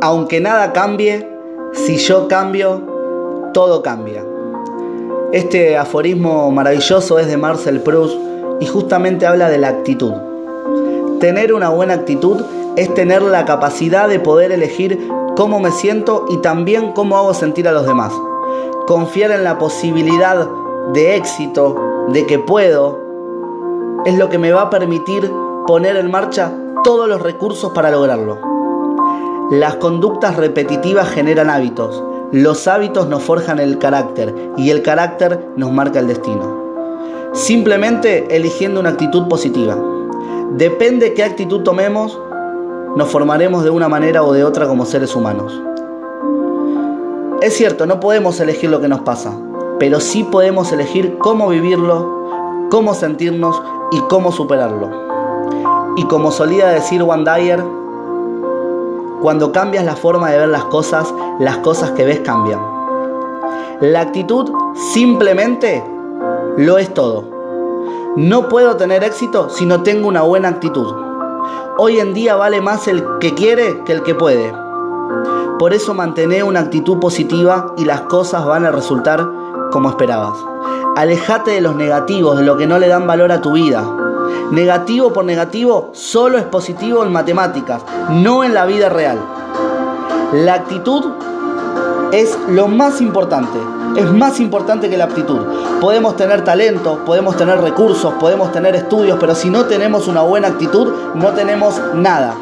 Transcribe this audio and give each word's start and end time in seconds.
aunque 0.00 0.40
nada 0.40 0.72
cambie, 0.72 1.28
si 1.72 1.96
yo 1.98 2.26
cambio, 2.26 2.82
todo 3.52 3.82
cambia. 3.82 4.24
Este 5.32 5.76
aforismo 5.76 6.50
maravilloso 6.50 7.18
es 7.18 7.26
de 7.28 7.36
Marcel 7.36 7.80
Proust 7.80 8.16
y 8.60 8.66
justamente 8.66 9.26
habla 9.26 9.48
de 9.48 9.58
la 9.58 9.68
actitud. 9.68 10.12
Tener 11.20 11.52
una 11.52 11.68
buena 11.68 11.94
actitud 11.94 12.40
es 12.76 12.92
tener 12.94 13.22
la 13.22 13.44
capacidad 13.44 14.08
de 14.08 14.18
poder 14.18 14.52
elegir 14.52 14.98
cómo 15.36 15.60
me 15.60 15.70
siento 15.70 16.24
y 16.30 16.38
también 16.38 16.92
cómo 16.92 17.16
hago 17.16 17.34
sentir 17.34 17.68
a 17.68 17.72
los 17.72 17.86
demás. 17.86 18.12
Confiar 18.86 19.30
en 19.30 19.44
la 19.44 19.58
posibilidad 19.58 20.48
de 20.92 21.16
éxito, 21.16 21.76
de 22.08 22.26
que 22.26 22.38
puedo, 22.38 22.98
es 24.06 24.16
lo 24.16 24.30
que 24.30 24.38
me 24.38 24.52
va 24.52 24.62
a 24.62 24.70
permitir 24.70 25.30
poner 25.66 25.96
en 25.96 26.10
marcha 26.10 26.52
todos 26.82 27.08
los 27.08 27.20
recursos 27.20 27.72
para 27.72 27.90
lograrlo. 27.90 28.49
Las 29.50 29.74
conductas 29.74 30.36
repetitivas 30.36 31.08
generan 31.08 31.50
hábitos, 31.50 32.00
los 32.30 32.68
hábitos 32.68 33.08
nos 33.08 33.24
forjan 33.24 33.58
el 33.58 33.78
carácter 33.78 34.32
y 34.56 34.70
el 34.70 34.82
carácter 34.82 35.44
nos 35.56 35.72
marca 35.72 35.98
el 35.98 36.06
destino. 36.06 37.30
Simplemente 37.32 38.36
eligiendo 38.36 38.78
una 38.78 38.90
actitud 38.90 39.26
positiva. 39.26 39.76
Depende 40.52 41.14
qué 41.14 41.24
actitud 41.24 41.64
tomemos, 41.64 42.16
nos 42.94 43.08
formaremos 43.08 43.64
de 43.64 43.70
una 43.70 43.88
manera 43.88 44.22
o 44.22 44.32
de 44.32 44.44
otra 44.44 44.68
como 44.68 44.86
seres 44.86 45.16
humanos. 45.16 45.60
Es 47.42 47.56
cierto, 47.56 47.86
no 47.86 47.98
podemos 47.98 48.38
elegir 48.38 48.70
lo 48.70 48.80
que 48.80 48.86
nos 48.86 49.00
pasa, 49.00 49.32
pero 49.80 49.98
sí 49.98 50.22
podemos 50.22 50.70
elegir 50.70 51.18
cómo 51.18 51.48
vivirlo, 51.48 52.68
cómo 52.70 52.94
sentirnos 52.94 53.60
y 53.90 53.98
cómo 54.02 54.30
superarlo. 54.30 54.90
Y 55.96 56.04
como 56.04 56.30
solía 56.30 56.68
decir 56.68 57.02
One 57.02 57.24
Dyer, 57.24 57.60
cuando 59.20 59.52
cambias 59.52 59.84
la 59.84 59.96
forma 59.96 60.30
de 60.30 60.38
ver 60.38 60.48
las 60.48 60.64
cosas, 60.64 61.12
las 61.38 61.58
cosas 61.58 61.90
que 61.92 62.04
ves 62.04 62.20
cambian. 62.20 62.60
La 63.80 64.00
actitud 64.00 64.50
simplemente 64.92 65.84
lo 66.56 66.78
es 66.78 66.92
todo. 66.92 67.24
No 68.16 68.48
puedo 68.48 68.76
tener 68.76 69.04
éxito 69.04 69.50
si 69.50 69.66
no 69.66 69.82
tengo 69.82 70.08
una 70.08 70.22
buena 70.22 70.48
actitud. 70.48 70.94
Hoy 71.78 71.98
en 71.98 72.12
día 72.12 72.36
vale 72.36 72.60
más 72.60 72.88
el 72.88 73.04
que 73.20 73.34
quiere 73.34 73.82
que 73.84 73.92
el 73.92 74.02
que 74.02 74.14
puede. 74.14 74.52
Por 75.58 75.72
eso 75.72 75.94
mantener 75.94 76.44
una 76.44 76.60
actitud 76.60 76.98
positiva 76.98 77.74
y 77.76 77.84
las 77.84 78.02
cosas 78.02 78.44
van 78.44 78.64
a 78.64 78.70
resultar 78.70 79.26
como 79.70 79.90
esperabas. 79.90 80.36
Alejate 80.96 81.52
de 81.52 81.60
los 81.60 81.76
negativos, 81.76 82.38
de 82.38 82.44
lo 82.44 82.56
que 82.56 82.66
no 82.66 82.78
le 82.78 82.88
dan 82.88 83.06
valor 83.06 83.32
a 83.32 83.40
tu 83.40 83.52
vida. 83.52 83.84
Negativo 84.50 85.12
por 85.12 85.24
negativo 85.24 85.90
solo 85.94 86.36
es 86.36 86.44
positivo 86.44 87.04
en 87.04 87.12
matemáticas, 87.12 87.82
no 88.10 88.42
en 88.42 88.52
la 88.52 88.66
vida 88.66 88.88
real. 88.88 89.18
La 90.32 90.54
actitud 90.54 91.04
es 92.12 92.36
lo 92.48 92.66
más 92.66 93.00
importante, 93.00 93.58
es 93.96 94.10
más 94.12 94.40
importante 94.40 94.90
que 94.90 94.96
la 94.96 95.04
aptitud. 95.04 95.38
Podemos 95.80 96.16
tener 96.16 96.42
talento, 96.44 97.04
podemos 97.04 97.36
tener 97.36 97.60
recursos, 97.60 98.14
podemos 98.14 98.50
tener 98.52 98.74
estudios, 98.74 99.18
pero 99.20 99.34
si 99.34 99.50
no 99.50 99.66
tenemos 99.66 100.08
una 100.08 100.22
buena 100.22 100.48
actitud, 100.48 100.92
no 101.14 101.28
tenemos 101.28 101.80
nada. 101.94 102.34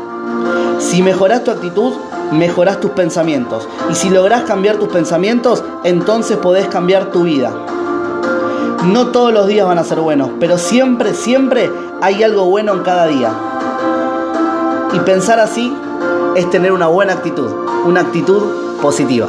Si 0.78 1.02
mejoras 1.02 1.44
tu 1.44 1.50
actitud, 1.50 1.92
mejoras 2.32 2.80
tus 2.80 2.92
pensamientos. 2.92 3.68
Y 3.90 3.94
si 3.94 4.10
logras 4.10 4.44
cambiar 4.44 4.76
tus 4.76 4.88
pensamientos, 4.88 5.62
entonces 5.84 6.36
podés 6.38 6.68
cambiar 6.68 7.10
tu 7.10 7.24
vida. 7.24 7.52
No 8.86 9.08
todos 9.08 9.32
los 9.32 9.46
días 9.46 9.66
van 9.66 9.78
a 9.78 9.84
ser 9.84 10.00
buenos, 10.00 10.30
pero 10.40 10.56
siempre, 10.56 11.12
siempre 11.12 11.70
hay 12.00 12.22
algo 12.22 12.44
bueno 12.44 12.72
en 12.74 12.82
cada 12.82 13.06
día. 13.06 13.32
Y 14.94 15.00
pensar 15.00 15.40
así 15.40 15.76
es 16.36 16.48
tener 16.50 16.72
una 16.72 16.86
buena 16.86 17.14
actitud, 17.14 17.50
una 17.84 18.00
actitud 18.00 18.42
positiva. 18.80 19.28